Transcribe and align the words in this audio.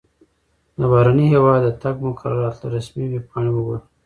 د 0.77 0.79
بهرني 0.91 1.25
هیواد 1.33 1.61
د 1.65 1.69
تګ 1.83 1.95
مقررات 2.07 2.55
له 2.61 2.67
رسمي 2.75 3.05
ویبپاڼې 3.09 3.49
وګوره. 3.53 3.81